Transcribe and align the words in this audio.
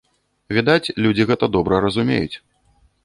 Відаць, 0.57 0.93
людзі 1.05 1.27
гэта 1.33 1.45
добра 1.57 1.83
разумеюць. 1.85 2.35